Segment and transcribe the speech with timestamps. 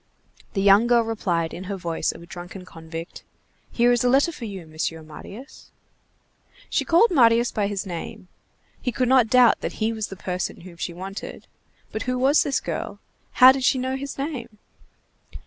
[0.53, 3.21] The young girl replied in her voice of a drunken convict:—
[3.71, 5.69] "Here is a letter for you, Monsieur Marius."
[6.71, 8.27] She called Marius by his name;
[8.81, 11.45] he could not doubt that he was the person whom she wanted;
[11.91, 12.99] but who was this girl?
[13.33, 14.57] How did she know his name?